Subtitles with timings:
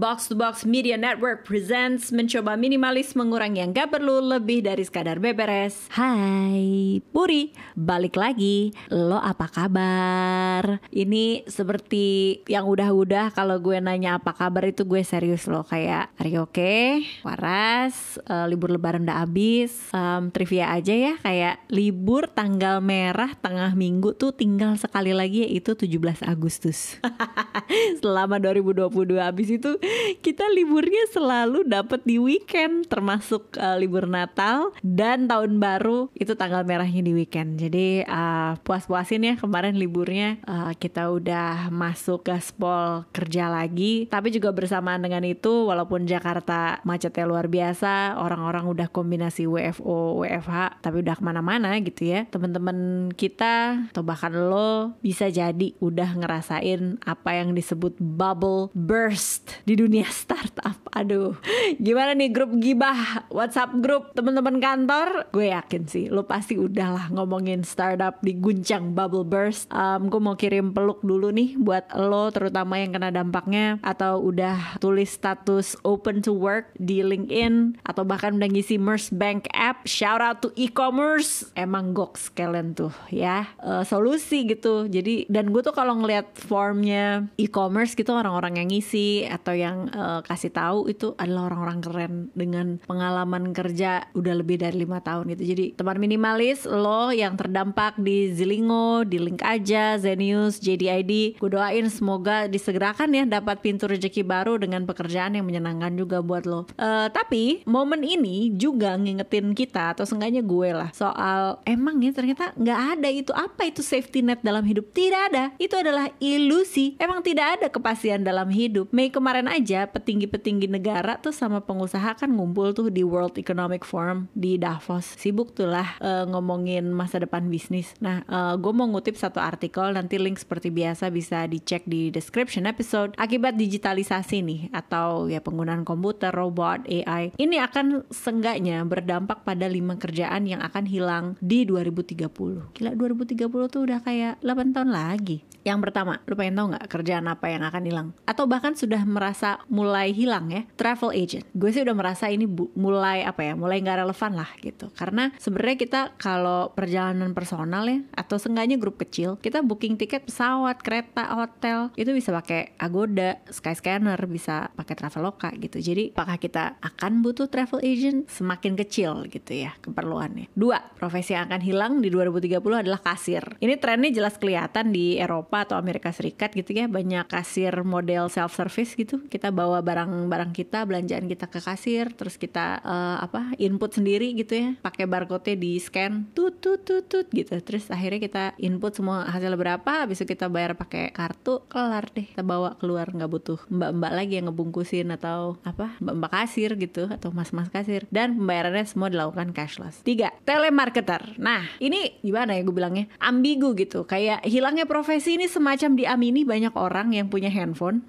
[0.00, 5.20] Box to Box Media Network presents mencoba minimalis mengurangi yang gak perlu lebih dari sekadar
[5.20, 5.92] beberes.
[5.92, 8.72] Hai, Puri, balik lagi.
[8.88, 10.80] Lo apa kabar?
[10.88, 16.40] Ini seperti yang udah-udah kalau gue nanya apa kabar itu gue serius loh kayak hari
[16.40, 23.36] oke, waras, uh, libur lebaran udah habis, um, trivia aja ya kayak libur tanggal merah
[23.36, 26.96] tengah minggu tuh tinggal sekali lagi yaitu 17 Agustus.
[28.00, 29.76] Selama 2022 habis itu
[30.26, 36.62] kita liburnya selalu dapat di weekend termasuk uh, libur Natal dan tahun baru itu tanggal
[36.64, 37.58] merahnya di weekend.
[37.60, 44.06] Jadi uh, puas-puasin ya kemarin liburnya uh, kita udah masuk gaspol kerja lagi.
[44.10, 50.82] Tapi juga bersamaan dengan itu walaupun Jakarta macetnya luar biasa, orang-orang udah kombinasi WFO, WFH,
[50.84, 52.26] tapi udah ke mana-mana gitu ya.
[52.28, 59.79] Teman-teman kita atau bahkan lo bisa jadi udah ngerasain apa yang disebut bubble burst di
[59.80, 60.76] dunia startup.
[60.92, 61.38] Aduh,
[61.80, 65.32] gimana nih grup gibah WhatsApp grup teman-teman kantor?
[65.32, 69.70] Gue yakin sih lo pasti udah lah ngomongin startup di guncang bubble burst.
[69.70, 74.82] Um, gue mau kirim peluk dulu nih buat lo terutama yang kena dampaknya atau udah
[74.82, 79.86] tulis status open to work di LinkedIn atau bahkan udah ngisi Merce Bank app.
[79.86, 81.48] Shout out to e-commerce.
[81.54, 84.90] Emang goks kalian tuh ya uh, solusi gitu.
[84.90, 90.20] Jadi dan gue tuh kalau ngeliat formnya e-commerce gitu orang-orang yang ngisi atau yang uh,
[90.26, 95.42] kasih tahu itu adalah orang-orang keren dengan pengalaman kerja udah lebih dari lima tahun gitu.
[95.54, 101.86] Jadi teman minimalis lo yang terdampak di Zilingo, di Link aja, Zenius, JDID, gue doain
[101.92, 106.66] semoga disegerakan ya dapat pintu rezeki baru dengan pekerjaan yang menyenangkan juga buat lo.
[106.76, 112.52] Uh, tapi momen ini juga ngingetin kita atau seenggaknya gue lah soal emang ya ternyata
[112.56, 115.44] nggak ada itu apa itu safety net dalam hidup tidak ada.
[115.60, 116.96] Itu adalah ilusi.
[116.96, 118.90] Emang tidak ada kepastian dalam hidup.
[118.90, 124.26] Mei kemarin aja petinggi-petinggi negara tuh sama pengusaha kan ngumpul tuh di World Economic Forum
[124.32, 125.04] di Davos.
[125.18, 127.92] Sibuk tuh lah uh, ngomongin masa depan bisnis.
[128.00, 132.64] Nah, uh, gue mau ngutip satu artikel nanti link seperti biasa bisa dicek di description
[132.64, 133.12] episode.
[133.20, 139.96] Akibat digitalisasi nih atau ya penggunaan komputer, robot, AI, ini akan senggaknya berdampak pada lima
[140.00, 142.76] kerjaan yang akan hilang di 2030.
[142.76, 145.42] Gila 2030 tuh udah kayak 8 tahun lagi.
[145.60, 148.08] Yang pertama, lu pengen tahu nggak kerjaan apa yang akan hilang?
[148.24, 150.62] Atau bahkan sudah merasa mulai hilang ya?
[150.78, 151.46] Travel agent.
[151.56, 152.46] Gue sih udah merasa ini
[152.76, 153.52] mulai apa ya?
[153.58, 154.92] Mulai nggak relevan lah gitu.
[154.94, 160.82] Karena sebenarnya kita kalau perjalanan personal ya, atau seenggaknya grup kecil, kita booking tiket pesawat,
[160.84, 165.80] kereta, hotel itu bisa pakai Agoda, Skyscanner, bisa pakai Traveloka gitu.
[165.80, 168.28] Jadi apakah kita akan butuh travel agent?
[168.30, 170.52] Semakin kecil gitu ya keperluannya.
[170.52, 173.42] Dua, profesi yang akan hilang di 2030 adalah kasir.
[173.58, 178.52] Ini trennya jelas kelihatan di Eropa atau Amerika Serikat gitu ya banyak kasir model self
[178.56, 183.94] service gitu kita bawa barang-barang kita belanjaan kita ke kasir terus kita uh, apa input
[183.94, 184.68] sendiri gitu ya.
[184.82, 187.54] Pakai barcode di scan tut tut tut tut gitu.
[187.62, 192.26] Terus akhirnya kita input semua hasil berapa habis itu kita bayar pakai kartu kelar deh.
[192.26, 197.30] Kita bawa keluar nggak butuh mbak-mbak lagi yang ngebungkusin atau apa mbak-mbak kasir gitu atau
[197.30, 198.10] mas-mas kasir.
[198.10, 200.02] Dan pembayarannya semua dilakukan cashless.
[200.02, 201.38] Tiga telemarketer.
[201.38, 203.06] Nah ini gimana ya gue bilangnya?
[203.22, 204.02] Ambigu gitu.
[204.02, 208.02] Kayak hilangnya profesi ini semacam diamini banyak orang yang punya handphone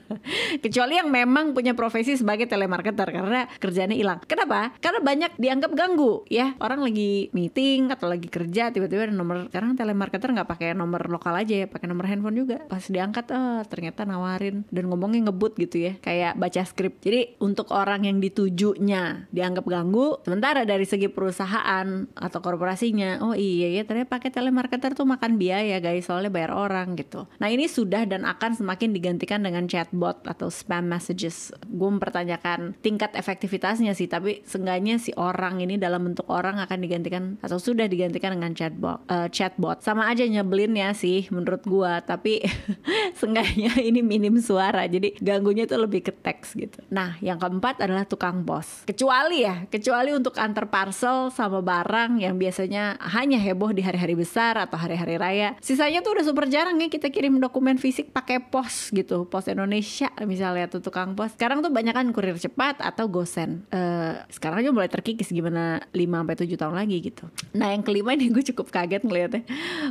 [0.60, 4.20] kecuali yang memang punya profesi sebagai telemarketer karena kerjanya hilang.
[4.28, 4.76] Kenapa?
[4.78, 6.54] Karena banyak dianggap ganggu ya.
[6.60, 11.34] Orang lagi meeting atau lagi kerja tiba-tiba ada nomor karena telemarketer nggak pakai nomor lokal
[11.34, 12.60] aja ya pakai nomor handphone juga.
[12.68, 17.00] Pas diangkat oh ternyata nawarin dan ngomongnya ngebut gitu ya kayak baca skrip.
[17.00, 23.80] Jadi untuk orang yang ditujunya dianggap ganggu sementara dari segi perusahaan atau korporasinya oh iya
[23.80, 27.24] ya ternyata pakai telemarketer tuh makan biaya guys soalnya bayar orang gitu.
[27.40, 31.54] Nah ini sudah dan akan semakin digantikan dengan chatbot atau spam messages.
[31.66, 37.38] Gue mempertanyakan tingkat efektivitasnya sih tapi seenggaknya si orang ini dalam bentuk orang akan digantikan
[37.40, 39.80] atau sudah digantikan dengan chatbot uh, chatbot.
[39.80, 42.42] Sama aja nyebelin ya sih menurut gue tapi
[43.18, 46.82] seenggaknya ini minim suara jadi ganggunya itu lebih ke teks gitu.
[46.90, 52.34] Nah yang keempat adalah tukang pos kecuali ya kecuali untuk antar parcel sama barang yang
[52.36, 55.54] biasanya hanya heboh di hari-hari besar atau hari-hari raya.
[55.62, 60.10] Sisanya tuh udah super jarang ya kita kirim dokumen fisik pakai pos gitu pos Indonesia
[60.24, 60.39] misalnya
[60.70, 61.36] tuh tukang pos.
[61.36, 63.68] Sekarang tuh banyak kan kurir cepat atau gosen.
[63.68, 67.28] Uh, sekarang aja mulai terkikis gimana 5 sampai tujuh tahun lagi gitu.
[67.52, 69.44] Nah yang kelima ini gue cukup kaget ngeliatnya.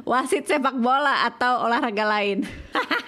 [0.04, 2.44] Wasit sepak bola atau olahraga lain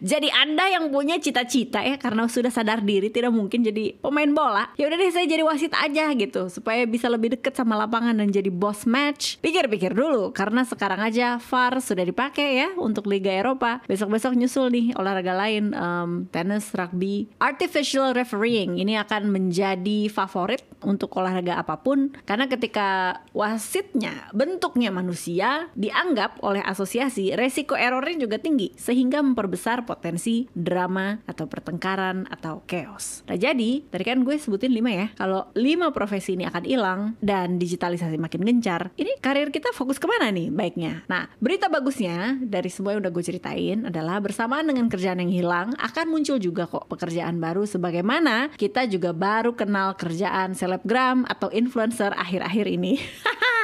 [0.00, 4.72] jadi Anda yang punya cita-cita ya karena sudah sadar diri tidak mungkin jadi pemain bola.
[4.76, 8.30] Ya udah deh saya jadi wasit aja gitu supaya bisa lebih deket sama lapangan dan
[8.30, 9.38] jadi boss match.
[9.40, 13.84] Pikir-pikir dulu karena sekarang aja VAR sudah dipakai ya untuk Liga Eropa.
[13.86, 21.16] Besok-besok nyusul nih olahraga lain um, tenis, rugby, artificial refereeing ini akan menjadi favorit untuk
[21.16, 28.76] olahraga apa pun karena ketika wasitnya bentuknya manusia dianggap oleh asosiasi resiko errornya juga tinggi
[28.76, 33.26] sehingga memperbesar potensi drama atau pertengkaran atau chaos.
[33.26, 37.58] Nah jadi tadi kan gue sebutin lima ya kalau lima profesi ini akan hilang dan
[37.58, 41.02] digitalisasi makin gencar ini karir kita fokus ke mana nih baiknya?
[41.10, 45.74] Nah berita bagusnya dari semua yang udah gue ceritain adalah bersamaan dengan kerjaan yang hilang
[45.82, 52.14] akan muncul juga kok pekerjaan baru sebagaimana kita juga baru kenal kerjaan selebgram atau influencer
[52.14, 53.02] akhir-akhir ini.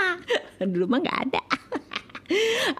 [0.60, 1.42] Dulu mah nggak ada.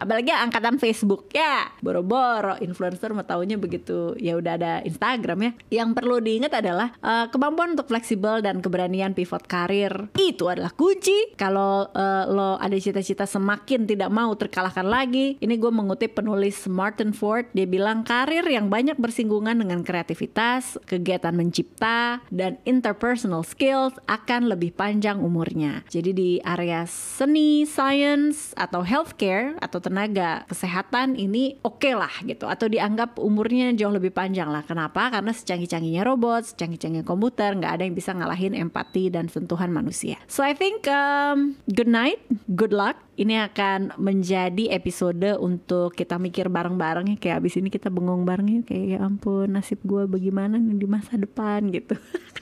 [0.03, 1.69] Apalagi angkatan Facebook ya.
[1.83, 5.83] Boro-boro influencer mau taunya begitu ya udah ada Instagram ya.
[5.83, 10.13] Yang perlu diingat adalah uh, kemampuan untuk fleksibel dan keberanian pivot karir.
[10.17, 11.35] Itu adalah kunci.
[11.35, 17.17] Kalau uh, lo ada cita-cita semakin tidak mau terkalahkan lagi ini gue mengutip penulis Martin
[17.17, 17.49] Ford.
[17.57, 24.77] Dia bilang karir yang banyak bersinggungan dengan kreativitas kegiatan mencipta dan interpersonal skills akan lebih
[24.77, 25.83] panjang umurnya.
[25.89, 32.13] Jadi di area seni science atau healthcare care atau tenaga kesehatan ini oke okay lah
[32.29, 34.63] gitu atau dianggap umurnya jauh lebih panjang lah.
[34.69, 35.09] Kenapa?
[35.09, 40.21] Karena secanggih-canggihnya robot, secanggih-canggih komputer, nggak ada yang bisa ngalahin empati dan sentuhan manusia.
[40.29, 42.21] So I think um, good night,
[42.53, 43.01] good luck.
[43.21, 48.49] Ini akan menjadi episode untuk kita mikir bareng-bareng ya kayak abis ini kita bengong bareng
[48.49, 52.01] ya kayak ya ampun nasib gue bagaimana nih di masa depan gitu.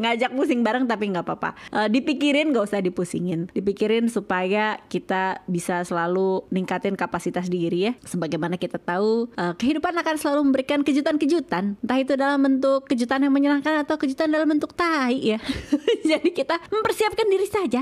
[0.00, 1.50] ngajak pusing bareng tapi nggak apa-apa.
[1.70, 3.52] Uh, dipikirin gak usah dipusingin.
[3.52, 7.92] Dipikirin supaya kita bisa selalu ningkatin kapasitas diri ya.
[8.06, 11.76] Sebagaimana kita tahu uh, kehidupan akan selalu memberikan kejutan-kejutan.
[11.82, 15.38] Entah itu dalam bentuk kejutan yang menyenangkan atau kejutan dalam bentuk tai ya.
[16.10, 17.80] Jadi kita mempersiapkan diri saja.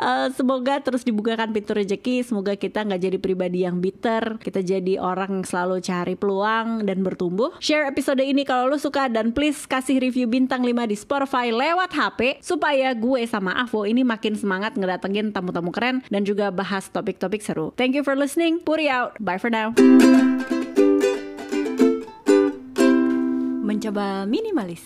[0.00, 4.40] Uh, semoga terus dibukakan pintu rezeki semoga kita nggak jadi pribadi yang bitter.
[4.40, 7.52] Kita jadi orang yang selalu cari peluang dan bertumbuh.
[7.60, 11.96] Share episode ini kalau lo suka dan please kasih review bintang 5 di Spotify lewat
[11.96, 17.40] HP supaya gue sama Avo ini makin semangat ngedatengin tamu-tamu keren dan juga bahas topik-topik
[17.40, 17.72] seru.
[17.72, 18.60] Thank you for listening.
[18.60, 19.16] Puri out.
[19.16, 19.72] Bye for now.
[23.64, 24.84] Mencoba minimalis.